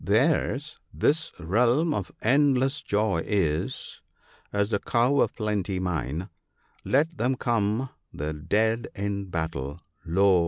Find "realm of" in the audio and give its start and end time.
1.39-2.11